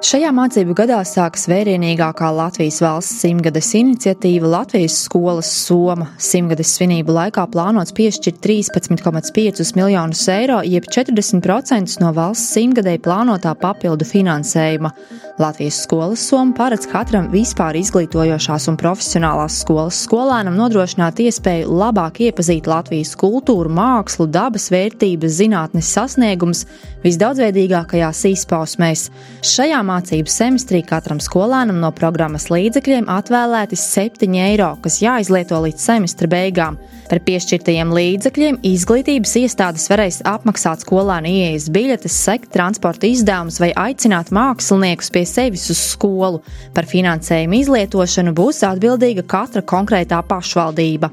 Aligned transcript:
Šajā 0.00 0.30
mācību 0.32 0.72
gadā 0.78 1.02
sākas 1.04 1.42
vērienīgākā 1.50 2.30
Latvijas 2.32 2.78
valsts 2.80 3.18
simtgades 3.20 3.66
iniciatīva 3.76 4.48
Latvijas 4.48 4.94
skolas 5.04 5.50
Soma. 5.52 6.06
Simtgades 6.16 6.70
svinību 6.78 7.12
laikā 7.12 7.44
plānots 7.52 7.92
piešķirt 7.92 8.38
13,5 8.40 9.76
miljonus 9.76 10.22
eiro, 10.32 10.62
jeb 10.64 10.88
40% 10.88 12.00
no 12.00 12.14
valsts 12.16 12.54
simtgadēji 12.56 13.02
plānotā 13.04 13.52
papildu 13.60 14.08
finansējuma. 14.08 14.94
Latvijas 15.40 15.82
skolas 15.84 16.24
Soma 16.30 16.56
paredz 16.56 16.88
katram 16.88 17.28
vispār 17.34 17.76
izglītojošās 17.82 18.70
un 18.72 18.80
profesionālās 18.80 19.60
skolas 19.66 20.00
skolēnam 20.06 20.56
nodrošināt 20.56 21.20
iespēju 21.26 21.76
labāk 21.76 22.22
iepazīt 22.24 22.72
Latvijas 22.72 23.12
kultūru, 23.20 23.68
mākslu, 23.76 24.30
dabas 24.32 24.70
vērtības, 24.72 25.36
zinātnes 25.42 25.92
sasniegumus 25.92 26.64
visdaudzveidīgākajās 27.04 28.24
izpausmēs. 28.32 29.06
Šajā 29.44 29.84
mācību 29.90 30.30
semestrī 30.30 30.80
katram 30.86 31.18
skolēnam 31.20 31.80
no 31.82 31.90
programmas 31.92 32.46
līdzekļiem 32.52 33.10
atvēlēti 33.10 33.78
7 33.78 34.38
eiro, 34.46 34.70
kas 34.84 35.00
jāizlieto 35.02 35.58
līdz 35.66 35.86
semestra 35.90 36.30
beigām. 36.30 36.78
Par 37.10 37.18
piešķirtajiem 37.26 37.90
līdzekļiem 37.96 38.60
izglītības 38.70 39.34
iestādes 39.42 39.88
varēs 39.90 40.20
apmaksāt 40.30 40.86
skolēnu 40.86 41.32
ieejas 41.32 41.66
biļetes, 41.74 42.20
sekt 42.28 42.52
transporta 42.54 43.10
izdevumus 43.10 43.58
vai 43.62 43.72
aicināt 43.88 44.30
māksliniekus 44.34 45.10
pie 45.10 45.26
sevis 45.26 45.66
uz 45.74 45.82
skolu. 45.90 46.44
Par 46.76 46.86
finansējumu 46.86 47.60
izlietošanu 47.64 48.36
būs 48.38 48.62
atbildīga 48.70 49.26
katra 49.26 49.66
konkrētā 49.74 50.22
pašvaldība. 50.30 51.10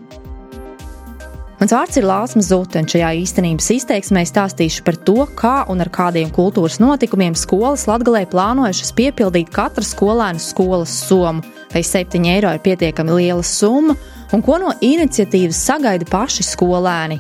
Mans 1.58 1.72
vārds 1.74 1.98
ir 1.98 2.06
Lāsmas 2.06 2.52
Zute, 2.52 2.78
un 2.78 2.86
šajā 2.86 3.08
īstenības 3.18 3.72
izteiksmē 3.74 4.22
stāstīšu 4.30 4.84
par 4.86 4.94
to, 5.08 5.24
kā 5.40 5.64
un 5.74 5.82
ar 5.82 5.90
kādiem 5.90 6.30
kultūras 6.30 6.76
notikumiem 6.78 7.34
skolas 7.34 7.88
Latvijā 7.90 8.28
plānojušas 8.30 8.94
piepildīt 8.94 9.50
katra 9.56 9.82
skolēna 9.82 10.38
skolas 10.38 10.94
somu. 11.08 11.42
Vai 11.74 11.82
7 11.82 12.30
eiro 12.30 12.54
ir 12.54 12.62
pietiekami 12.62 13.18
liela 13.18 13.42
summa, 13.42 13.98
un 14.38 14.46
ko 14.46 14.60
no 14.62 14.76
iniciatīvas 14.86 15.64
sagaida 15.72 16.06
paši 16.14 16.46
skolēni? 16.46 17.18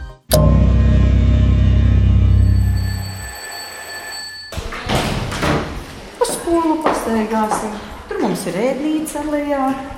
Uz 6.21 6.37
skolu 6.37 6.77
pastaigāsim. 6.85 7.77
Tur 8.05 8.21
mums 8.21 8.45
ir 8.53 8.65
ēdnīca 8.69 9.29
lejā. 9.33 9.96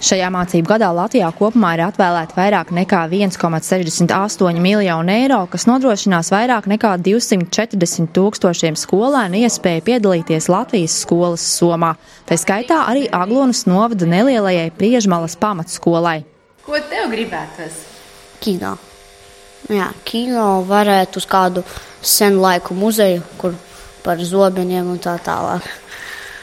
Šajā 0.00 0.30
mācību 0.32 0.64
gadā 0.64 0.86
Latvijā 0.96 1.26
kopumā 1.36 1.74
ir 1.76 1.82
atvēlēti 1.84 2.32
vairāk 2.32 2.70
nekā 2.72 3.02
1,68 3.12 4.56
miljonu 4.64 5.12
eiro, 5.12 5.42
kas 5.52 5.66
nodrošinās 5.68 6.30
vairāk 6.32 6.70
nekā 6.72 6.94
240 7.04 8.08
tūkstošiem 8.16 8.78
skolēnu 8.80 9.42
iespēju 9.44 9.84
piedalīties 9.90 10.48
Latvijas 10.48 10.96
skolas 11.02 11.44
somā. 11.44 11.92
Tā 12.24 12.40
skaitā 12.40 12.80
arī 12.88 13.04
Aglonas 13.12 13.66
novada 13.68 14.08
nelielajai 14.08 14.72
Priežmalas 14.80 15.36
pamatskolai. 15.36 16.22
Ko 16.64 16.80
tev 16.88 17.12
gribētos? 17.12 17.84
Kino. 18.40 18.78
Jā, 19.68 19.92
kino 20.08 20.62
varētu 20.64 21.20
uz 21.20 21.28
kādu 21.28 21.68
senu 22.00 22.40
laiku 22.48 22.72
muzeju, 22.72 23.20
kur 23.36 23.52
par 24.00 24.24
zobeniem 24.24 24.94
un 24.96 24.96
tā 24.96 25.20
tālāk. 25.20 25.68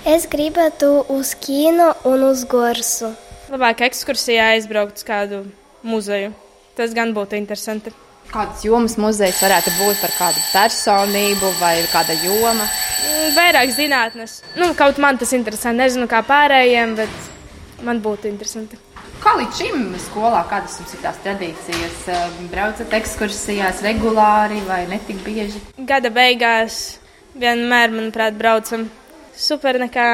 Es 0.05 0.29
gribētu 0.29 1.07
uz 1.09 1.33
kino 1.41 1.95
un 2.05 2.29
uz 2.29 2.45
gorsu. 2.45 3.17
Labāk 3.47 3.85
ekskursijā 3.87 4.49
aizbraukt 4.57 4.99
uz 4.99 5.05
kādu 5.07 5.45
muzeju. 5.87 6.33
Tas 6.75 6.91
gan 6.95 7.13
būtu 7.15 7.37
interesanti. 7.39 7.93
Kādas 8.27 8.65
jomas 8.67 8.97
muzejs 8.99 9.37
varētu 9.39 9.71
būt 9.77 10.01
par 10.03 10.11
kādu 10.17 10.41
personību 10.51 11.53
vai 11.61 11.77
kāda 11.93 12.17
joma? 12.25 12.65
Mm, 12.67 13.29
Vairāk 13.37 13.71
zinātnes. 13.71 14.41
Nu, 14.59 14.73
kaut 14.75 14.99
man 14.99 15.15
tas 15.21 15.31
interesanti. 15.37 15.79
Nezinu, 15.79 16.09
kā 16.11 16.19
pārējiem, 16.27 16.97
bet 16.99 17.83
man 17.87 18.01
būtu 18.03 18.27
interesanti. 18.27 18.79
Kā 19.23 19.31
līdz 19.39 19.61
šim 19.61 19.85
skolā, 20.09 20.43
kādas 20.51 20.75
jums 20.81 20.91
ir 20.93 21.05
tās 21.05 21.21
tradīcijas? 21.23 22.03
Braucat 22.51 22.91
ekskursijās 22.99 23.79
regulāri 23.85 24.59
vai 24.67 24.83
netik 24.91 25.23
bieži? 25.25 25.63
Gada 25.87 26.11
beigās 26.13 26.97
vienmēr, 27.39 27.95
manuprāt, 27.95 28.35
braucam 28.37 28.89
super 29.37 29.79
nekā 29.81 30.09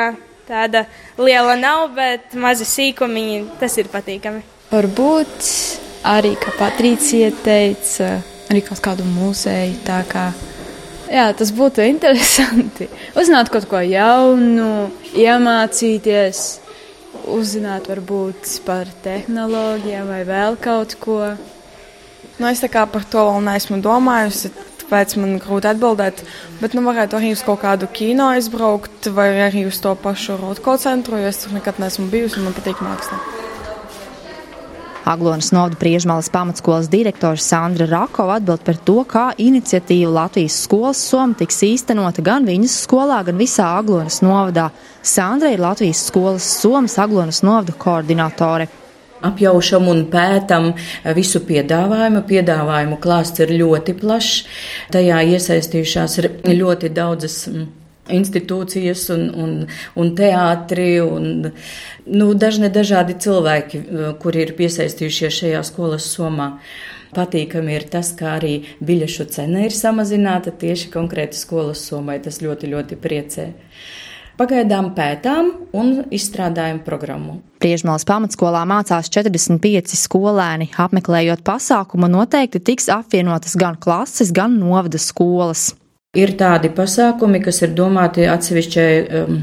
tāda 0.47 0.85
liela 1.17 1.55
nav, 1.59 1.89
bet 1.95 2.33
mazi 2.39 2.67
sīkumiņi, 2.67 3.43
tas 3.61 3.77
ir 3.81 3.91
patīkami. 3.93 4.43
Varbūt 4.73 5.49
arī, 6.09 6.33
kā 6.39 6.53
Patricija 6.57 7.29
teica, 7.43 8.17
arī 8.49 8.63
kaut 8.65 8.81
kādu 8.83 9.05
muzeju. 9.07 9.77
Tā 9.85 10.01
kā 10.09 10.31
jā, 11.13 11.29
tas 11.37 11.53
būtu 11.55 11.85
interesanti. 11.93 12.89
Uzzināt 13.19 13.51
kaut 13.53 13.69
ko 13.71 13.81
jaunu, 13.85 14.89
iemācīties, 15.13 16.43
uzzināt 17.33 17.87
varbūt 17.91 18.59
par 18.67 18.89
tehnoloģijām 19.05 20.09
vai 20.09 20.21
vēl 20.27 20.59
kaut 20.61 20.97
ko. 21.01 21.19
Nu, 22.39 22.49
es 22.49 22.63
tā 22.63 22.67
kā 22.71 22.87
par 22.89 23.05
to 23.05 23.21
vēl 23.29 23.43
neesmu 23.45 23.77
domājusi, 23.83 24.49
tāpēc 24.93 25.17
man 25.17 25.39
grūti 25.41 25.69
atbildēt. 25.71 26.21
Bet 26.61 26.75
nu, 26.77 26.83
varētu 26.85 27.17
arī 27.17 27.33
uz 27.33 27.41
kaut 27.45 27.63
kādu 27.63 27.89
kino 27.89 28.29
aizbraukt, 28.35 29.09
vai 29.13 29.31
arī 29.47 29.65
uz 29.67 29.81
to 29.81 29.95
pašu 29.97 30.37
Rotko 30.37 30.77
centru, 30.77 31.17
jo 31.17 31.31
es 31.31 31.41
tur 31.41 31.55
nekad 31.57 31.81
neesmu 31.81 32.11
bijusi 32.11 32.39
un 32.39 32.49
man 32.49 32.57
patīk 32.57 32.83
māksla. 32.83 33.17
Aglonas 35.03 35.49
novada 35.51 35.75
Priežmalas 35.75 36.29
pamatskolas 36.31 36.87
direktors 36.87 37.43
Sandra 37.43 37.89
Rakova 37.89 38.37
atbild 38.39 38.61
par 38.63 38.77
to, 38.87 39.01
kā 39.03 39.25
iniciatīva 39.35 40.13
Latvijas 40.21 40.61
skolas 40.63 41.01
soma 41.03 41.35
tiks 41.35 41.59
īstenota 41.67 42.23
gan 42.23 42.47
viņas 42.47 42.77
skolā, 42.85 43.17
gan 43.27 43.41
visā 43.41 43.65
Aglonas 43.81 44.21
novadā. 44.23 44.69
Sandra 45.03 45.51
ir 45.51 45.59
Latvijas 45.59 46.05
skolas 46.07 46.47
somas 46.61 46.95
Aglonas 47.03 47.41
novada 47.43 47.75
koordinatore 47.75 48.69
apjaušam 49.29 49.88
un 49.91 50.03
pētam 50.11 50.73
visu 51.17 51.44
piedāvājumu. 51.47 52.23
Piedāvājumu 52.29 53.00
klāsts 53.03 53.44
ir 53.44 53.53
ļoti 53.61 53.95
plašs. 54.01 54.44
Tajā 54.94 55.23
iesaistījušās 55.35 56.19
ir 56.22 56.29
ļoti 56.59 56.91
daudzas 56.94 57.44
institūcijas 58.11 59.06
un, 59.16 59.28
un, 59.39 59.51
un 60.00 60.09
teātri 60.17 60.97
un 61.03 61.29
nu, 62.06 62.34
dažne 62.35 62.67
dažādi 62.73 63.16
cilvēki, 63.23 63.84
kuri 64.19 64.44
ir 64.44 64.56
piesaistījušies 64.57 65.40
šajā 65.44 65.63
skolas 65.67 66.09
somā. 66.11 66.53
Patīkami 67.13 67.75
ir 67.78 67.84
tas, 67.94 68.09
ka 68.17 68.40
arī 68.40 68.55
biļešu 68.81 69.28
cena 69.35 69.67
ir 69.67 69.75
samazināta 69.75 70.50
tieši 70.50 70.90
konkrēti 70.94 71.38
skolas 71.38 71.84
somai. 71.85 72.17
Tas 72.25 72.41
ļoti, 72.41 72.72
ļoti 72.73 72.97
priecē. 73.00 73.51
Pagaidām 74.33 74.89
pētām 74.97 75.51
un 75.77 75.91
izstrādājam 76.09 76.79
programmu. 76.81 77.38
Priežmalas 77.61 78.05
pamatskolā 78.09 78.63
mācās 78.66 79.11
45 79.13 79.94
skolēni. 79.94 80.71
Apmeklējot 80.73 81.44
pasākumu, 81.45 82.09
noteikti 82.09 82.63
tiks 82.72 82.89
apvienotas 82.89 83.53
gan 83.61 83.77
klases, 83.77 84.33
gan 84.33 84.57
novada 84.57 84.97
skolas. 84.97 85.75
Ir 86.17 86.35
tādi 86.38 86.69
pasākumi, 86.69 87.39
kas 87.41 87.63
ir 87.66 87.72
domāti 87.77 88.25
atsevišķai 88.29 88.89
um, 89.19 89.38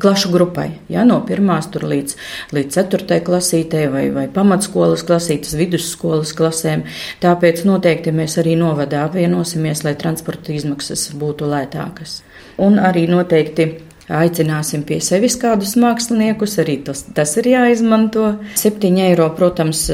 klašu 0.00 0.30
grupai, 0.32 0.70
ja, 0.92 1.02
no 1.04 1.18
pirmās 1.24 1.68
līdz, 1.68 2.14
līdz 2.56 2.78
ceturtai 2.78 3.18
klasītei 3.24 3.82
vai, 3.92 4.06
vai 4.12 4.24
pamatskolas 4.32 5.04
klasītes, 5.04 5.52
vidusskolas 5.56 6.32
klasēm. 6.36 6.86
Tāpēc 7.24 7.64
noteikti 7.68 8.12
mēs 8.16 8.38
arī 8.40 8.56
novadā 8.60 9.06
apvienosimies, 9.08 9.84
lai 9.84 9.96
transporta 10.00 10.52
izmaksas 10.56 11.10
būtu 11.20 11.48
lētākas. 11.52 12.22
Un 12.56 12.80
arī 12.80 13.04
noteikti 13.10 13.68
Aicināsim 14.12 14.82
pie 14.84 14.98
sevis 15.00 15.38
kādus 15.40 15.78
māksliniekus, 15.80 16.58
arī 16.60 16.76
tas, 16.84 17.06
tas 17.16 17.30
ir 17.40 17.48
jāizmanto. 17.54 18.34
7 18.60 19.00
eiro, 19.06 19.30
protams, 19.38 19.86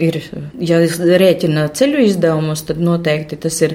ir, 0.00 0.18
ja 0.62 0.78
rēķina 0.80 1.66
ceļu 1.76 2.04
izdevumus, 2.06 2.64
tad 2.68 2.80
noteikti 2.82 3.38
tas 3.42 3.58
ir 3.64 3.74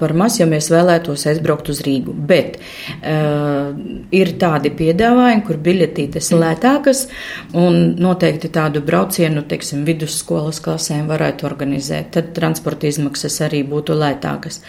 par 0.00 0.14
maz, 0.16 0.38
ja 0.40 0.46
mēs 0.50 0.70
vēlētos 0.72 1.26
aizbraukt 1.30 1.70
uz 1.72 1.82
Rīgu. 1.86 2.14
Bet 2.28 2.58
uh, 2.58 3.72
ir 4.14 4.34
tādi 4.40 4.72
piedāvājumi, 4.74 5.44
kur 5.46 5.60
biļetītes 5.64 6.32
lētākas, 6.34 7.06
un 7.56 7.94
noteikti 8.00 8.52
tādu 8.54 8.84
braucienu, 8.84 9.44
teiksim, 9.48 9.86
vidusskolas 9.88 10.60
klasēm 10.64 11.08
varētu 11.10 11.48
organizēt. 11.48 12.12
Tad 12.18 12.34
transporta 12.36 12.90
izmaksas 12.90 13.40
arī 13.46 13.64
būtu 13.68 13.96
lētākas. 13.98 14.60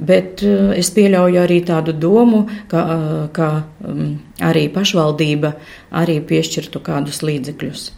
Bet 0.00 0.44
uh, 0.46 0.72
es 0.78 0.92
pieļauju 0.96 1.44
arī 1.44 1.60
tādu 1.68 1.94
domu, 1.96 2.46
ka, 2.70 2.84
uh, 2.96 3.22
ka 3.36 3.52
um, 3.84 4.18
arī 4.40 4.68
pašvaldība 4.72 5.54
arī 6.00 6.20
piešķirtu 6.24 6.82
kādus 6.86 7.24
līdzekļus 7.26 7.90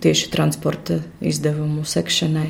tieši 0.00 0.30
transporta 0.30 1.00
izdevumu 1.20 1.84
sekšanai. 1.84 2.48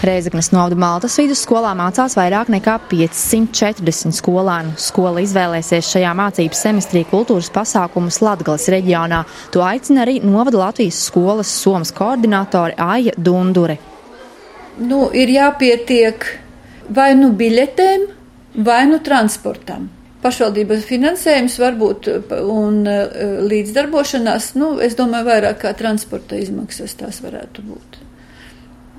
Reizeknas 0.00 0.48
novada 0.48 0.78
Maltas 0.80 1.18
vidusskolā 1.20 1.74
mācās 1.76 2.14
vairāk 2.16 2.48
nekā 2.52 2.78
540 2.88 4.16
skolēnu. 4.16 4.72
Skola 4.80 5.20
izvēlēsies 5.20 5.90
šajā 5.92 6.14
mācības 6.16 6.62
semestrī 6.64 7.02
kultūras 7.10 7.50
pasākumus 7.52 8.22
Latgales 8.24 8.64
reģionā. 8.72 9.26
To 9.52 9.60
aicina 9.64 10.06
arī 10.06 10.16
novada 10.24 10.62
Latvijas 10.62 11.02
skolas 11.10 11.52
Somas 11.52 11.92
koordinātori 11.92 12.78
Aija 12.80 13.12
Dundure. 13.20 13.76
Nu, 14.80 15.10
ir 15.12 15.34
jāpietiek 15.36 16.24
vai 16.88 17.12
nu 17.18 17.34
biļetēm, 17.36 18.06
vai 18.64 18.86
nu 18.88 19.02
transportam. 19.04 19.90
Pašvaldības 20.20 20.84
finansējums 20.84 21.56
varbūt 21.62 22.10
un 22.44 22.82
līdzdarbošanās, 23.48 24.52
nu, 24.60 24.74
es 24.84 24.98
domāju, 24.98 25.30
vairāk 25.30 25.62
kā 25.64 25.72
transporta 25.78 26.36
izmaksas 26.36 26.98
tās 27.00 27.22
varētu 27.24 27.64
būt. 27.64 28.00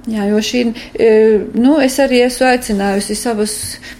Jā, 0.10 0.24
jo 0.26 0.40
šī, 0.42 0.62
e, 0.98 1.10
nu, 1.54 1.76
es 1.78 2.00
arī 2.02 2.24
esmu 2.26 2.48
aicinājusi 2.50 3.14
savas 3.14 3.52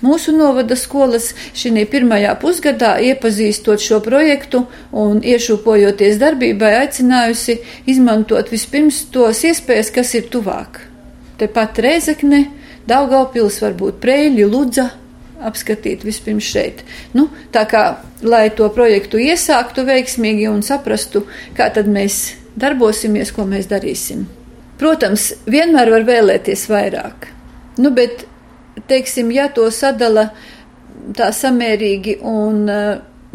mūsu 0.02 0.34
novada 0.34 0.74
skolas 0.74 1.28
šī 1.54 1.84
pirmajā 1.92 2.32
pusgadā 2.42 2.96
iepazīstot 3.06 3.84
šo 3.84 4.00
projektu 4.02 4.64
un 4.98 5.20
iešūpojoties 5.22 6.18
darbībai, 6.18 6.72
aicinājusi 6.80 7.60
izmantot 7.94 8.50
vispirms 8.50 9.04
tos 9.14 9.44
iespējas, 9.46 9.94
kas 9.94 10.16
ir 10.18 10.26
tuvāk. 10.34 10.82
Tepat 11.38 11.78
Reizekne, 11.86 12.48
Daugaupils, 12.90 13.62
varbūt 13.62 14.02
Preļi, 14.02 14.50
Ludza, 14.50 14.90
apskatīt 15.48 16.06
vispirms 16.06 16.48
šeit. 16.48 16.84
Nu, 17.18 17.28
tā 17.54 17.66
kā, 17.70 17.84
lai 18.22 18.48
to 18.56 18.70
projektu 18.74 19.22
iesāktu 19.22 19.86
veiksmīgi 19.88 20.48
un 20.52 20.62
saprastu, 20.66 21.26
kā 21.58 21.72
tad 21.74 21.90
mēs 21.92 22.22
darbosimies, 22.60 23.32
ko 23.36 23.46
mēs 23.50 23.70
darīsim. 23.72 24.26
Protams, 24.82 25.32
vienmēr 25.46 25.92
var 25.94 26.08
vēlēties 26.08 26.66
vairāk, 26.72 27.28
nu, 27.82 27.92
bet, 27.94 28.26
teiksim, 28.90 29.30
ja 29.36 29.48
to 29.54 29.68
sadala 29.74 30.32
tā 31.18 31.30
samērīgi 31.36 32.18
un, 32.26 32.64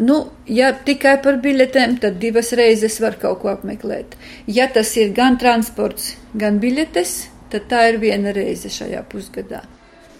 nu, 0.03 0.17
ja 0.51 0.73
tikai 0.89 1.17
par 1.23 1.39
biļetēm, 1.43 1.97
tad 2.03 2.19
divas 2.19 2.51
reizes 2.57 2.99
var 3.03 3.15
kaut 3.21 3.41
ko 3.43 3.53
apmeklēt. 3.53 4.17
Ja 4.51 4.67
tas 4.73 4.91
ir 4.99 5.15
gan 5.15 5.39
transports, 5.39 6.15
gan 6.35 6.59
biļetes, 6.63 7.17
tad 7.51 7.71
tā 7.71 7.87
ir 7.93 8.01
viena 8.03 8.35
reize 8.35 8.71
šajā 8.71 9.03
pusgadā. 9.11 9.63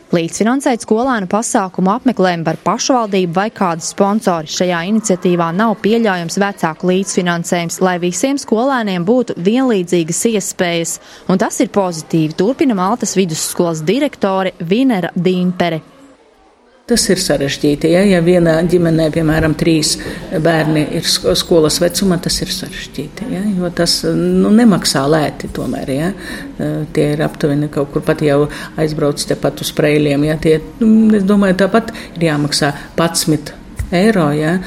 Līdzfinansēt 0.08 0.86
skolēnu 0.86 1.28
pasākumu 1.28 1.92
apmeklējumu 1.92 2.46
var 2.48 2.60
pašvaldība 2.64 3.34
vai 3.42 3.48
kādi 3.52 3.84
sponsori. 3.84 4.48
Šajā 4.48 4.80
iniciatīvā 4.88 5.50
nav 5.52 5.74
pieļaujams 5.84 6.40
vecāku 6.40 6.88
līdzfinansējums, 6.94 7.82
lai 7.84 7.98
visiem 8.00 8.40
skolēniem 8.40 9.04
būtu 9.08 9.36
vienlīdzīgas 9.44 10.24
iespējas, 10.32 10.96
un 11.28 11.44
tas 11.44 11.60
ir 11.60 11.74
pozitīvi, 11.76 12.40
turpina 12.40 12.80
Maltas 12.80 13.18
vidusskolas 13.20 13.84
direktore 13.84 14.56
Vinera 14.64 15.12
Dīmpere. 15.12 15.84
Tas 16.88 17.04
ir 17.12 17.20
sarežģīti. 17.20 17.90
Ja, 17.92 18.00
ja 18.08 18.22
vienā 18.24 18.54
ģimenē, 18.72 19.10
piemēram, 19.12 19.58
trīs 19.60 19.98
bērni 20.32 20.86
ir 20.96 21.04
skolas 21.04 21.82
vecumā, 21.84 22.16
tas 22.24 22.38
ir 22.40 22.54
sarežģīti. 22.56 23.28
Ja, 23.34 23.42
jo 23.58 23.68
tas 23.76 23.98
nu, 24.16 24.54
nemaksā 24.56 25.04
lēti. 25.12 25.52
Tomēr, 25.52 25.92
ja. 25.92 26.14
Tie 26.96 27.10
ir 27.18 27.26
aptuveni 27.28 27.68
kaut 27.76 27.92
kur 27.92 28.08
pat 28.08 28.24
jau 28.24 28.46
aizbrauc 28.80 29.28
tepat 29.28 29.68
uz 29.68 29.76
preiliem. 29.76 30.24
Ja, 30.30 30.40
tie, 30.40 30.62
nu, 30.80 31.12
es 31.20 31.28
domāju, 31.28 31.60
tāpat 31.66 31.92
ir 32.16 32.30
jāmaksā 32.30 32.72
11 32.96 33.67
eiro 33.92 34.28
ja, 34.36 34.58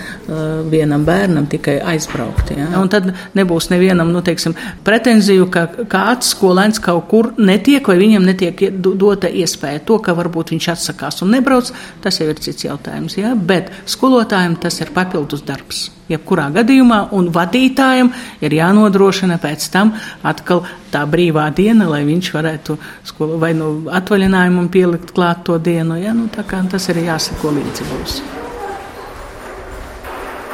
vienam 0.71 1.05
bērnam 1.05 1.47
tikai 1.51 1.79
aizbraukt. 1.93 2.53
Ja. 2.57 2.71
Un 2.81 2.89
tad 2.93 3.11
nebūs 3.37 3.71
nevienam 3.73 4.13
nu, 4.15 4.23
teiksim, 4.25 4.55
pretenziju, 4.87 5.49
ka 5.53 5.67
kāds 5.91 6.33
skolēns 6.35 6.81
kaut 6.83 7.09
kur 7.11 7.33
netiek 7.39 7.87
vai 7.87 7.99
viņam 8.01 8.27
netiek 8.27 8.67
dota 8.81 9.29
iespēja. 9.29 9.85
To, 9.89 10.01
ka 10.05 10.15
varbūt 10.19 10.55
viņš 10.55 10.73
atsakās 10.75 11.23
un 11.25 11.35
nebrauc, 11.37 11.73
tas 12.05 12.21
jau 12.21 12.29
ir 12.31 12.41
cits 12.43 12.69
jautājums. 12.69 13.19
Ja. 13.21 13.35
Bet 13.35 13.73
skolotājiem 13.91 14.59
tas 14.61 14.81
ir 14.81 14.95
papildus 14.97 15.45
darbs. 15.47 15.89
Jebkurā 16.11 16.49
gadījumā, 16.51 17.05
un 17.15 17.29
vadītājam 17.31 18.11
ir 18.43 18.57
jānodrošina 18.57 19.37
pēc 19.39 19.69
tam 19.71 19.93
atkal 20.27 20.65
tā 20.91 21.05
brīvā 21.07 21.47
diena, 21.55 21.87
lai 21.93 22.03
viņš 22.09 22.33
varētu 22.35 22.77
skolu, 23.13 23.39
vai 23.39 23.53
nu 23.55 23.71
atvaļinājumu 24.01 24.67
pielikt 24.75 25.15
klāt 25.15 25.47
to 25.47 25.61
dienu. 25.63 26.01
Ja? 26.03 26.17
Nu, 26.17 26.27
tas 26.35 26.91
ir 26.91 27.05
jāsako 27.07 27.55
līdzi 27.61 27.91
būs. 27.95 28.21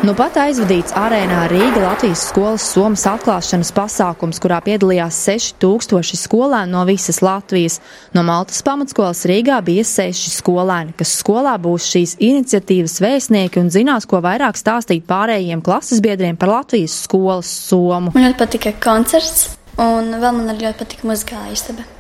Nu 0.07 0.13
pat 0.15 0.37
aizvadīts 0.39 0.93
arēnā 0.95 1.49
Rīga 1.51 1.81
Latvijas 1.83 2.21
skolas 2.29 2.63
somas 2.71 3.03
atklāšanas 3.11 3.73
pasākums, 3.75 4.39
kurā 4.39 4.61
piedalījās 4.63 5.17
6000 5.27 6.21
skolēni 6.21 6.71
no 6.71 6.85
visas 6.87 7.19
Latvijas. 7.27 7.81
No 8.15 8.23
Maltas 8.29 8.63
pamatskolas 8.63 9.25
Rīgā 9.27 9.57
bija 9.67 9.83
6 9.89 10.37
skolēni, 10.37 10.95
kas 11.01 11.17
skolā 11.25 11.57
būs 11.65 11.89
šīs 11.91 12.15
iniciatīvas 12.23 13.01
vēstnieki 13.03 13.65
un 13.65 13.73
zinās, 13.75 14.07
ko 14.07 14.23
vairāk 14.23 14.61
stāstīt 14.61 15.09
pārējiem 15.11 15.65
klases 15.67 16.05
biedriem 16.05 16.39
par 16.39 16.55
Latvijas 16.55 17.01
skolas 17.09 17.51
somu. 17.67 18.15
Man 18.15 18.29
ļoti 18.29 18.43
patika 18.45 18.77
koncerts, 18.87 19.57
un 19.75 20.15
vēl 20.15 20.39
man 20.39 20.55
ļoti 20.55 20.85
patika 20.85 21.11
muzikāla 21.11 21.51
istaba. 21.57 21.96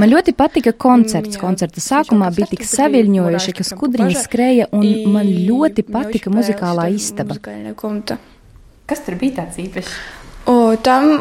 Man 0.00 0.10
ļoti 0.12 0.34
patika 0.36 0.72
koncerts. 0.76 1.38
Koncerta 1.40 1.80
sākumā 1.80 2.28
bija 2.36 2.50
tik 2.50 2.66
saviļņojoši, 2.68 3.54
ka 3.56 3.64
skudriņi 3.64 4.16
skrēja, 4.20 4.68
un 4.76 4.86
man 5.14 5.28
ļoti 5.28 5.86
patika 5.88 6.32
muzikālā 6.34 6.90
istaba. 6.92 7.38
Kas 8.90 9.04
tur 9.06 9.16
bija 9.20 9.42
tāds 9.42 9.60
īpašs? 9.62 9.94
O, 10.50 10.74
tam, 10.82 11.20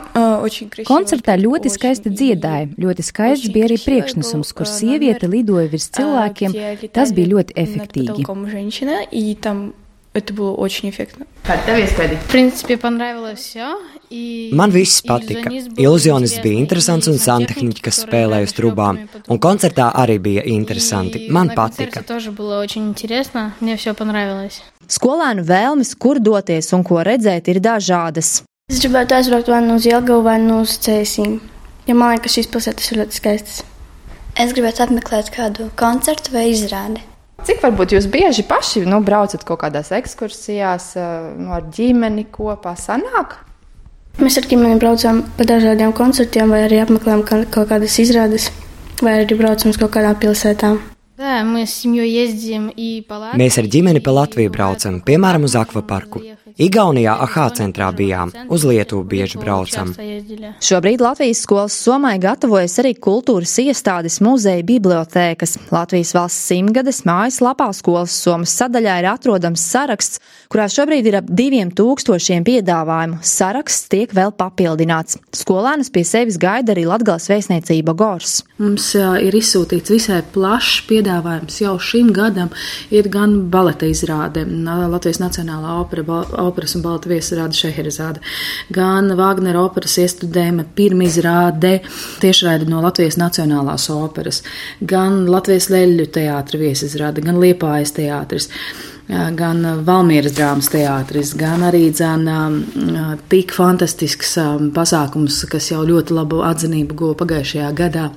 Koncertā 0.87 1.35
ļoti 1.37 1.69
skaisti 1.71 2.11
dziedāja. 2.11 2.69
Ļoti 2.79 3.03
skaists 3.05 3.51
bija 3.53 3.67
arī 3.67 3.77
priekšnesums, 3.83 4.53
kur 4.55 4.67
sieviete 4.69 5.29
lidoja 5.29 5.67
virs 5.71 5.89
cilvēkiem. 5.95 6.55
Tas 6.95 7.13
bija 7.15 7.33
ļoti 7.35 7.55
efektīgi. 7.59 8.25
Это 10.14 10.32
было 10.32 10.52
очень 10.54 10.90
эффектно. 10.90 11.26
Kāda 11.42 11.66
tev 11.66 11.80
iespēja? 11.82 12.16
В 12.22 12.28
принципе, 12.30 12.76
понравилось 12.76 13.40
все. 13.40 13.74
Man 14.52 14.70
viss 14.70 15.02
patika. 15.02 15.50
Iluzionis 15.76 16.36
bija 16.38 16.60
interesants 16.60 17.08
un 17.10 17.18
santehniķi, 17.18 17.82
kas 17.82 17.98
spēlēja 18.04 18.46
uz 18.46 18.54
trubām. 18.54 19.00
Un 19.26 19.40
koncertā 19.42 19.88
arī 19.90 20.20
bija 20.22 20.44
interesanti. 20.46 21.26
Man 21.34 21.50
patika. 21.56 22.04
Skolēnu 24.94 25.44
vēlmes, 25.48 25.90
kur 25.98 26.20
doties 26.20 26.70
un 26.76 26.84
ko 26.86 27.02
redzēt, 27.02 27.50
ir 27.50 27.58
dažādas. 27.64 28.44
Es 28.70 28.78
gribētu 28.84 29.16
aizbraukt 29.18 29.50
vai 29.50 29.62
nu 29.66 29.80
uz 29.80 29.88
Jelgavu, 29.88 30.22
vai 30.22 30.38
nu 30.38 30.60
uz 30.62 30.76
Cēsīm. 30.84 31.40
Ja 31.88 31.98
man 31.98 32.14
liekas, 32.14 32.38
šīs 32.38 32.52
pilsētas 32.54 32.92
ir 32.92 33.02
ļoti 33.02 33.18
skaistas. 33.18 33.64
Es 34.38 34.54
gribētu 34.54 34.86
apmeklēt 34.86 35.34
kādu 35.34 35.68
koncertu 35.76 36.32
vai 36.36 36.46
izrādi. 36.52 37.02
Cik 37.45 37.61
varbūt 37.63 37.93
jūs 37.95 38.07
bieži 38.11 38.43
paši 38.47 38.83
nu, 38.87 38.99
braucat 39.05 39.43
kaut 39.47 39.61
kādās 39.63 39.91
ekskursijās 39.95 40.91
nu, 41.39 41.51
ar 41.55 41.67
ģimeni 41.75 42.27
kopā 42.33 42.75
sanāk? 42.79 43.37
Mēs 44.19 44.35
ar 44.41 44.47
ģimeni 44.51 44.79
braucam 44.81 45.21
pa 45.37 45.45
dažādiem 45.47 45.93
koncertiem, 45.95 46.51
vai 46.51 46.65
arī 46.65 46.81
apmeklējam 46.83 47.23
kaut 47.23 47.69
kādas 47.69 47.95
izrādes, 48.03 48.49
vai 48.99 49.21
arī 49.21 49.37
braucam 49.39 49.71
uz 49.71 49.79
kaut 49.79 49.93
kādām 49.95 50.17
pilsētām. 50.19 50.81
Mēs 53.39 53.59
ar 53.59 53.67
ģimeni 53.71 54.03
pa 54.03 54.13
Latviju 54.15 54.51
braucam, 54.55 54.99
piemēram, 55.03 55.47
uz 55.47 55.55
akvaparku. 55.59 56.23
Igaunijā 56.59 57.13
AHA 57.23 57.45
centrā 57.55 57.87
bijām, 57.95 58.33
uz 58.51 58.65
Lietuvu 58.67 59.05
bieži 59.07 59.39
braucam. 59.39 59.93
Šobrīd 60.59 60.99
Latvijas 60.99 61.39
skolas 61.45 61.77
somai 61.79 62.17
gatavojas 62.19 62.73
arī 62.81 62.91
kultūras 62.99 63.53
iestādes 63.63 64.19
muzeja 64.19 64.65
bibliotēkas. 64.67 65.55
Latvijas 65.71 66.11
valsts 66.17 66.49
simtgades 66.51 67.05
mājaslapā 67.07 67.69
skolas 67.77 68.11
somas 68.11 68.51
sadaļā 68.59 68.97
ir 68.99 69.07
atrodams 69.07 69.63
saraksts, 69.71 70.19
kurā 70.51 70.65
šobrīd 70.67 71.07
ir 71.07 71.19
ap 71.21 71.29
diviem 71.31 71.71
tūkstošiem 71.71 72.43
piedāvājumu. 72.43 73.21
Saraksts 73.23 73.87
tiek 73.93 74.11
vēl 74.11 74.35
papildināts. 74.35 75.15
Skolēnus 75.39 75.93
pie 75.95 76.03
sevis 76.03 76.41
gaida 76.41 76.75
arī 76.75 76.83
Latgales 76.89 77.29
vēstniecība 77.31 77.95
Gors. 77.95 78.41
Mums 78.59 78.89
ir 78.99 79.39
izsūtīts 79.39 79.95
visai 79.95 80.19
plašs 80.35 80.83
piedāvājums 80.91 81.61
jau 81.63 81.77
šim 81.79 82.11
gadam. 82.11 82.51
Ir 82.91 83.07
gan 83.07 83.45
baleta 83.47 83.87
izrāde, 83.87 84.43
Latvijas 84.67 85.23
Nacionālā 85.23 85.79
opera, 85.79 86.19
operas 86.49 86.75
un 86.77 86.83
balta 86.85 87.11
viesrāde 87.11 87.57
Šeherizāde, 87.57 88.23
gan 88.75 89.13
Vāgnera 89.19 89.63
operas 89.63 89.97
iestudējuma 90.01 90.67
pirmizrāde 90.75 91.79
tiešraidi 92.23 92.69
no 92.69 92.83
Latvijas 92.83 93.19
Nacionālās 93.21 93.89
operas, 93.93 94.43
gan 94.81 95.23
Latvijas 95.29 95.69
Leļu 95.73 96.09
teātra 96.19 96.61
viesizrāde, 96.61 97.25
gan 97.25 97.41
Liepājas 97.41 97.95
teātris 97.97 98.49
gan 99.09 99.63
Valmieras 99.85 100.35
drāmas 100.37 100.69
teātris, 100.69 101.31
gan 101.37 101.63
arī 101.65 101.87
dzēna 101.89 103.21
tik 103.31 103.53
fantastisks 103.57 104.35
pasākums, 104.75 105.41
kas 105.49 105.71
jau 105.71 105.81
ļoti 105.87 106.13
labu 106.13 106.43
atzinību 106.45 106.97
guva 106.99 107.17
pagājušajā 107.23 107.71
gadā 107.77 108.09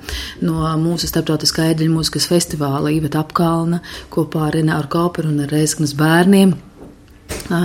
no 0.45 0.67
mūsu 0.81 1.09
starptautiskā 1.09 1.71
ēdeļu 1.71 1.95
mūzikas 1.95 2.29
festivāla 2.29 2.93
Iveta 2.93 3.23
Apkalna 3.23 3.81
kopā 4.13 4.49
ar 4.49 4.59
Renāru 4.59 4.91
Kauperu 4.93 5.33
un 5.33 5.47
Reizeknas 5.49 5.95
bērniem 5.97 6.53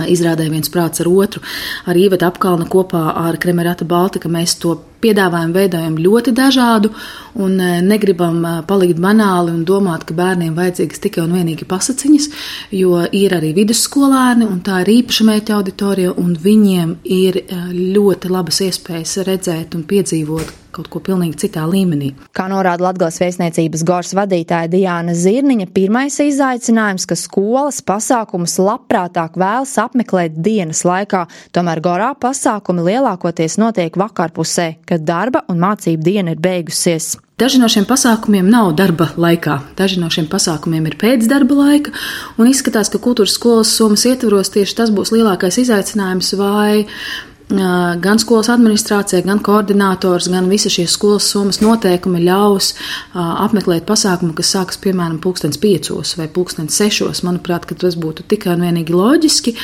izrādē 0.09 0.49
viens 0.51 0.69
prāts 0.71 1.01
ar 1.03 1.09
otru. 1.11 1.41
Ar 1.85 1.97
Īvetu 1.97 2.27
apkalnu 2.27 2.67
kopā 2.69 3.09
ar 3.15 3.37
Kremerata 3.41 3.85
Baltika 3.85 4.31
mēs 4.31 4.57
to 4.61 4.75
piedāvājumu 4.99 5.55
veidojam 5.55 5.97
ļoti 5.99 6.33
dažādu 6.35 6.91
un 7.39 7.55
negribam 7.87 8.41
palikt 8.67 8.99
banāli 8.99 9.53
un 9.55 9.63
domāt, 9.67 10.03
ka 10.07 10.17
bērniem 10.17 10.57
vajadzīgas 10.57 11.03
tikai 11.05 11.23
un 11.23 11.35
vienīgi 11.37 11.67
pasaciņas, 11.69 12.29
jo 12.75 13.05
ir 13.15 13.35
arī 13.37 13.53
vidusskolēni 13.55 14.47
un 14.49 14.59
tā 14.65 14.81
ir 14.83 14.95
īpaša 14.99 15.27
mērķa 15.31 15.59
auditorija 15.59 16.15
un 16.19 16.35
viņiem 16.35 16.97
ir 17.03 17.43
ļoti 17.73 18.33
labas 18.33 18.63
iespējas 18.67 19.21
redzēt 19.29 19.79
un 19.79 19.87
piedzīvot 19.87 20.68
kaut 20.79 20.89
ko 20.93 21.01
pilnīgi 21.03 21.41
citā 21.43 21.65
līmenī. 21.67 22.13
Kā 22.35 22.47
norāda 22.51 22.87
Latvijas 22.87 23.19
vēstniecības 23.19 23.83
gors 23.87 24.13
vadītāja 24.15 24.71
Diana 24.71 25.15
Zirniņa, 25.17 25.67
pirmais 25.75 26.19
izaicinājums, 26.23 27.07
ka 27.09 27.17
skolas 27.19 27.81
pasākumus 27.83 28.55
labprātāk 28.63 29.35
vēlas 29.39 29.75
apmeklēt 29.83 30.39
dienas 30.39 30.85
laikā, 30.87 31.25
tomēr 31.55 31.83
gorā 31.83 32.13
pasākumi 32.15 32.87
lielākoties 32.87 33.59
notiek 33.59 33.99
vakarpusē, 33.99 34.71
kad 34.87 35.03
darba 35.03 35.43
un 35.51 35.59
mācību 35.59 36.05
diena 36.05 36.35
ir 36.35 36.43
beigusies. 36.43 37.17
Daži 37.39 37.61
no 37.61 37.69
šiem 37.71 37.85
pasākumiem 37.87 38.49
nav 38.51 38.73
darba 38.75 39.05
laikā, 39.15 39.61
daži 39.79 40.01
no 40.01 40.09
šiem 40.11 40.25
pasākumiem 40.27 40.89
ir 40.89 40.97
pēc 40.99 41.23
darba 41.31 41.55
laika, 41.55 41.93
un 42.35 42.49
izskatās, 42.51 42.91
ka 42.91 42.99
kultūras 42.99 43.37
skolas 43.37 43.71
somas 43.71 44.03
ietvaros 44.09 44.51
tieši 44.51 44.75
tas 44.81 44.91
būs 44.91 45.13
lielākais 45.15 45.61
izaicinājums, 45.61 46.33
vai 46.35 46.83
gan 47.49 48.19
skolas 48.21 48.49
administrācija, 48.53 49.23
gan 49.25 49.41
koordinators, 49.41 50.27
gan 50.29 50.49
visa 50.51 50.69
šīs 50.69 50.93
skolas 50.93 51.29
summas 51.31 51.61
noteikumi 51.63 52.21
ļaus 52.27 52.75
apmeklēt 53.15 53.87
pasākumu, 53.89 54.35
kas 54.37 54.53
sākas 54.53 54.77
piemēram 54.83 55.17
pulkstens 55.23 55.57
piecos 55.61 56.15
vai 56.19 56.29
pulkstens 56.29 56.77
sešos. 56.77 57.23
Manuprāt, 57.25 57.65
tas 57.79 57.97
būtu 57.97 58.27
tikai 58.29 58.53
un 58.53 58.65
vienīgi 58.67 58.93
loģiski, 58.93 59.55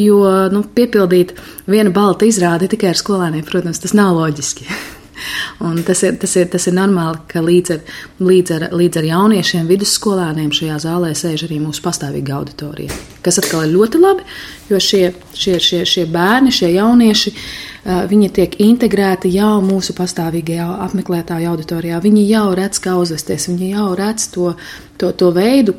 jo 0.00 0.22
nu, 0.52 0.64
piepildīt 0.76 1.36
vienu 1.68 1.92
baltu 1.92 2.28
izrādi 2.30 2.70
tikai 2.72 2.94
ar 2.94 3.00
skolēniem, 3.04 3.44
protams, 3.44 3.84
tas 3.84 3.96
nav 3.96 4.16
loģiski. 4.16 4.70
Un 5.64 5.80
tas, 5.86 6.02
ir, 6.06 6.16
tas, 6.20 6.34
ir, 6.36 6.48
tas 6.52 6.66
ir 6.68 6.76
normāli, 6.76 7.20
ka 7.30 7.42
līdz 7.44 7.74
ar, 7.76 7.94
līdz, 8.20 8.54
ar, 8.56 8.66
līdz 8.76 9.00
ar 9.00 9.08
jauniešiem, 9.10 9.68
vidusskolēniem 9.70 10.50
šajā 10.54 10.80
zālē 10.86 11.12
sēž 11.16 11.46
arī 11.48 11.60
mūsu 11.62 11.84
pastāvīga 11.84 12.36
auditorija. 12.40 12.96
Kas 13.24 13.40
atkal 13.42 13.64
ir 13.66 13.74
ļoti 13.74 14.02
labi, 14.02 14.26
jo 14.70 14.80
šie, 14.82 15.04
šie, 15.34 15.56
šie, 15.62 15.80
šie 15.88 16.04
bērni, 16.10 16.52
šie 16.54 16.74
jaunieši, 16.74 17.34
viņi 18.10 18.30
tiek 18.34 18.54
integrēti 18.66 19.30
jau 19.34 19.56
mūsu 19.64 19.94
pastāvīgajā 19.96 20.66
apmeklētāju 20.88 21.50
auditorijā. 21.52 22.00
Viņi 22.02 22.26
jau 22.28 22.46
redz, 22.58 22.82
kā 22.82 22.96
uzvesties, 22.98 23.48
viņi 23.52 23.72
jau 23.76 23.90
redz 23.98 24.30
to, 24.34 24.54
to, 24.98 25.12
to 25.14 25.30
veidu, 25.34 25.76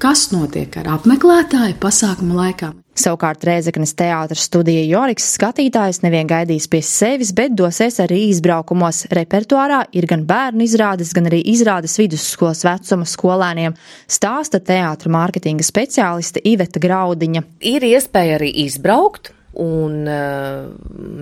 kas 0.00 0.30
notiek 0.32 0.76
ar 0.80 0.94
apmeklētāju 0.96 1.76
pasākumu 1.80 2.38
laikā. 2.38 2.70
Savukārt 3.00 3.44
Rēzeknes 3.46 3.92
teātras 3.96 4.42
studija 4.48 4.82
Joriks 4.84 5.28
skatītājs 5.36 6.02
nevien 6.02 6.28
gaidīs 6.28 6.66
pie 6.68 6.80
sevis, 6.84 7.30
bet 7.36 7.54
dosies 7.56 8.00
arī 8.02 8.18
izbraukumos. 8.28 9.06
Repertuārā 9.14 9.82
ir 9.96 10.08
gan 10.10 10.26
bērnu 10.28 10.66
izrādes, 10.66 11.14
gan 11.16 11.30
arī 11.30 11.40
izrādes 11.52 11.96
vidusskolas 12.00 12.64
vecuma 12.66 13.08
skolēniem, 13.08 13.76
stāsta 14.10 14.60
teātra 14.60 15.12
mārketinga 15.16 15.64
speciāliste 15.64 16.42
Iveta 16.44 16.82
Graudiņa. 16.82 17.44
Ir 17.72 17.86
iespēja 17.92 18.40
arī 18.40 18.50
izbraukt, 18.66 19.32
Un 19.58 20.06
uh, 20.06 20.68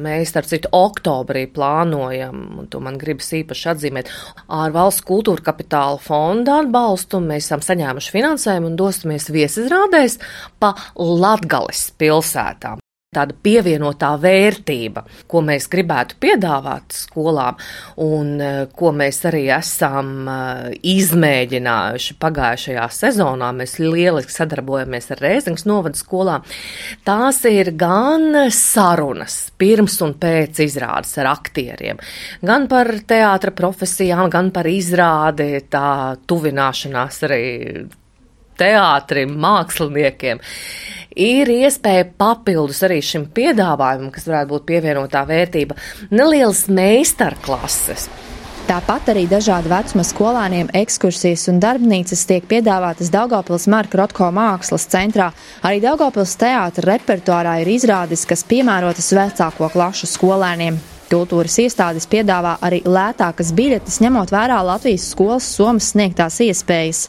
mēs, 0.05 0.33
starp 0.33 0.49
citu, 0.51 0.71
oktobrī 0.77 1.47
plānojam, 1.53 2.43
un 2.61 2.67
to 2.69 2.81
man 2.85 2.99
gribas 3.01 3.31
īpaši 3.39 3.71
atzīmēt, 3.73 4.11
ar 4.53 4.75
valsts 4.75 5.07
kultūra 5.09 5.47
kapitāla 5.51 6.01
fonda 6.03 6.59
atbalstu. 6.63 7.23
Mēs 7.25 7.49
esam 7.49 7.65
saņēmuši 7.65 8.13
finansējumu 8.19 8.73
un 8.73 8.77
dosimies 8.81 9.31
viesizrādēs 9.33 10.21
pa 10.61 10.75
Latgales 10.99 11.89
pilsētām 11.99 12.85
tāda 13.17 13.33
pievienotā 13.41 14.11
vērtība, 14.21 15.01
ko 15.33 15.41
mēs 15.41 15.65
gribētu 15.73 16.19
piedāvāt 16.21 16.93
skolām 16.93 17.57
un 18.05 18.35
eh, 18.45 18.59
ko 18.77 18.91
mēs 18.93 19.23
arī 19.31 19.47
esam 19.55 20.29
eh, 20.29 20.75
izmēģinājuši 20.93 22.17
pagājušajā 22.21 22.85
sezonā. 22.93 23.49
Mēs 23.57 23.79
lieliski 23.81 24.35
sadarbojamies 24.35 25.09
ar 25.15 25.23
Rēzings 25.25 25.65
novada 25.65 25.97
skolām. 25.97 26.45
Tās 27.09 27.41
ir 27.49 27.73
gan 27.81 28.51
sarunas 28.53 29.39
pirms 29.57 29.97
un 30.05 30.13
pēc 30.21 30.61
izrādes 30.67 31.15
ar 31.23 31.31
aktieriem, 31.33 32.03
gan 32.45 32.69
par 32.69 32.93
teātra 33.09 33.55
profesijām, 33.57 34.29
gan 34.29 34.53
par 34.53 34.69
izrādi, 34.69 35.65
tā 35.73 35.89
tuvināšanās 36.29 37.25
arī 37.25 37.49
teātrim, 38.59 39.37
māksliniekiem 39.41 40.43
ir 41.19 41.51
iespēja 41.51 42.07
papildus 42.19 42.81
arī 42.87 43.01
šim 43.05 43.27
piedāvājumam, 43.35 44.13
kas 44.15 44.29
varētu 44.31 44.53
būt 44.55 44.67
pievienotā 44.69 45.25
vērtība, 45.29 45.77
nelielas 46.15 46.67
meistarklases. 46.71 48.09
Tāpat 48.69 49.07
arī 49.15 49.23
dažādu 49.25 49.71
vecuma 49.73 50.03
skolāniem 50.05 50.69
ekskursijas 50.77 51.47
un 51.49 51.57
darbnīcas 51.63 52.27
tiek 52.29 52.45
piedāvātas 52.51 53.09
Daugopils 53.15 53.65
Marka 53.73 54.03
Rotko 54.03 54.29
mākslas 54.37 54.85
centrā. 54.93 55.31
Arī 55.65 55.81
Daugopils 55.81 56.37
teātra 56.37 56.91
repertuārā 56.93 57.57
ir 57.63 57.73
izrādes, 57.79 58.27
kas 58.29 58.45
piemērotas 58.45 59.09
vecāko 59.17 59.73
klašu 59.73 60.13
skolēniem. 60.13 60.77
Kultūras 61.09 61.55
iestādes 61.63 62.05
piedāvā 62.05 62.59
arī 62.61 62.83
lētākas 62.85 63.55
biļetes, 63.57 63.95
ņemot 64.05 64.29
vērā 64.29 64.59
Latvijas 64.61 65.07
skolas 65.15 65.47
somas 65.49 65.87
sniegtās 65.95 66.37
iespējas. 66.45 67.07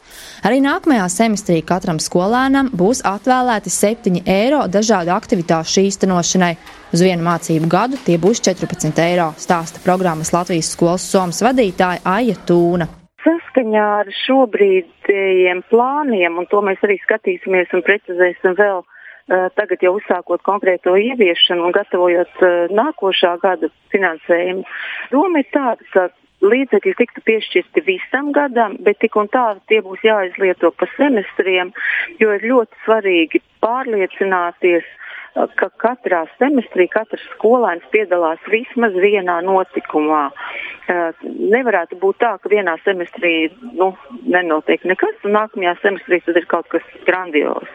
Arī 0.47 0.61
nākamajā 0.63 1.07
semestrī 1.11 1.57
katram 1.67 1.99
skolēnam 1.99 2.69
būs 2.71 3.01
atvēlēti 3.03 3.73
7 3.73 4.21
eiro 4.23 4.61
dažādu 4.71 5.11
aktivitāšu 5.11 5.83
īstenošanai. 5.89 6.53
Uz 6.95 7.03
vienu 7.03 7.27
mācību 7.27 7.67
gadu 7.67 7.99
tie 8.05 8.15
būs 8.23 8.39
14 8.47 9.03
eiro, 9.03 9.33
stāsta 9.35 9.83
programmas 9.83 10.31
Latvijas 10.31 10.71
skolas 10.77 11.03
somas 11.03 11.43
vadītāja 11.43 11.99
Aija 12.07 12.37
Tūna. 12.47 12.87
Saskaņā 13.25 13.89
ar 14.05 14.13
šobrīdējiem 14.23 15.65
plāniem, 15.67 16.39
un 16.39 16.47
to 16.47 16.63
mēs 16.63 16.79
arī 16.87 16.95
skatīsimies 17.03 17.75
un 17.75 17.83
precizēsim 17.83 18.55
vēl 18.55 18.79
tagad 19.29 19.83
jau 19.83 19.95
uzsākot 20.00 20.41
konkrēto 20.45 20.95
ieviešanu 20.98 21.67
un 21.67 21.75
gatavojot 21.75 22.41
eh, 22.45 22.71
nākošā 22.74 23.36
gada 23.43 23.69
finansējumu. 23.93 24.63
Doma 25.13 25.43
ir 25.43 25.50
tāda, 25.53 25.86
ka 25.93 26.07
līdzekļi 26.41 26.93
tiktu 26.98 27.21
piešķirti 27.27 27.83
visam 27.86 28.31
gadam, 28.33 28.77
bet 28.86 29.01
tik 29.03 29.17
un 29.19 29.27
tā 29.29 29.51
tie 29.69 29.81
būs 29.86 30.01
jāizlieto 30.05 30.71
pa 30.71 30.88
semestriem, 30.95 31.74
jo 32.21 32.31
ir 32.38 32.48
ļoti 32.51 32.79
svarīgi 32.86 33.41
pārliecināties, 33.62 34.88
eh, 34.88 35.51
ka 35.62 35.69
katrā 35.83 36.24
semestrī 36.39 36.88
katrs 36.89 37.25
skolēns 37.36 37.86
piedalās 37.93 38.41
vismaz 38.50 38.98
vienā 38.98 39.41
notikumā. 39.45 40.29
Nevarētu 40.89 42.00
būt 42.01 42.17
tā, 42.17 42.31
ka 42.41 42.50
vienā 42.50 42.74
semestrī 42.81 43.51
nu, 43.77 43.91
nenotiek 44.25 44.81
nekas, 44.89 45.21
un 45.21 45.38
nākamajā 45.38 45.75
semestrī 45.83 46.17
tad 46.25 46.41
ir 46.41 46.50
kaut 46.50 46.65
kas 46.74 46.89
grandios. 47.05 47.69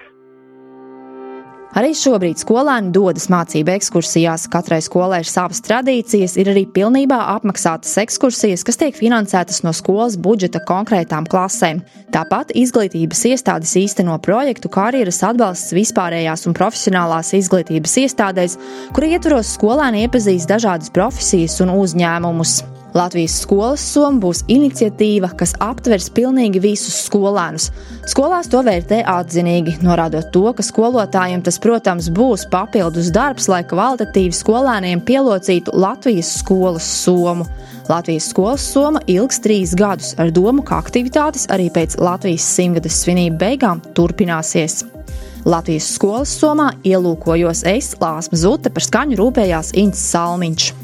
Arī 1.74 1.90
šobrīd 1.98 2.38
skolēni 2.38 2.92
dodas 2.94 3.24
mācību 3.32 3.72
ekskursijās. 3.74 4.44
Katrai 4.52 4.78
skolai 4.84 5.24
ir 5.24 5.26
savas 5.26 5.58
tradīcijas, 5.66 6.36
ir 6.38 6.52
arī 6.52 6.62
pilnībā 6.70 7.18
apmaksātas 7.32 7.96
ekskursijas, 8.04 8.62
kas 8.66 8.78
tiek 8.78 8.94
finansētas 8.94 9.64
no 9.66 9.72
skolas 9.74 10.14
budžeta 10.14 10.62
konkrētām 10.68 11.26
klasēm. 11.26 11.82
Tāpat 12.14 12.54
izglītības 12.54 13.24
iestādes 13.32 13.74
īsteno 13.80 14.20
projektu 14.22 14.70
karjeras 14.70 15.18
atbalsts 15.26 15.74
vispārējās 15.74 16.46
un 16.46 16.54
profesionālās 16.54 17.34
izglītības 17.40 17.98
iestādēs, 18.04 18.54
kur 18.94 19.08
ietvaros 19.10 19.56
skolēni 19.58 20.06
iepazīst 20.06 20.54
dažādas 20.54 20.94
profesijas 20.94 21.58
un 21.64 21.74
uzņēmumus. 21.74 22.60
Latvijas 22.94 23.40
skolas 23.42 23.82
soma 23.90 24.20
būs 24.22 24.44
iniciatīva, 24.46 25.32
kas 25.34 25.56
aptvers 25.58 26.06
pilnīgi 26.14 26.60
visus 26.62 26.94
skolēnus. 27.08 27.72
Skolās 28.06 28.46
to 28.52 28.60
vērtē 28.62 29.00
atzinīgi, 29.10 29.80
norādot 29.82 30.28
to, 30.30 30.44
ka 30.54 30.62
skolotājiem 30.62 31.42
tas, 31.42 31.58
protams, 31.58 32.06
būs 32.14 32.44
papildus 32.52 33.10
darbs, 33.14 33.48
lai 33.50 33.64
kvalitatīvi 33.66 34.38
skolēniem 34.38 35.02
pielocītu 35.08 35.74
Latvijas 35.74 36.30
skolas 36.38 36.86
somu. 37.00 37.48
Latvijas 37.90 38.30
skolas 38.30 38.68
soma 38.76 39.02
ilgs 39.10 39.42
trīs 39.42 39.74
gadus, 39.74 40.14
ar 40.22 40.30
domu, 40.30 40.62
ka 40.62 40.78
aktivitātes 40.78 41.48
arī 41.50 41.66
pēc 41.74 41.98
Latvijas 41.98 42.46
simtgades 42.46 43.02
svinību 43.02 43.42
beigām 43.42 43.82
turpināsies. 43.98 44.84
Latvijas 45.42 45.90
skolas 45.98 46.38
somā 46.38 46.70
ielūkojos 46.86 47.66
es, 47.74 47.92
Lāsma 47.98 48.38
Zute, 48.38 48.70
par 48.70 48.86
skaņu 48.86 49.18
rūpējās 49.18 49.74
Ints 49.82 50.06
Salmiņš 50.14 50.83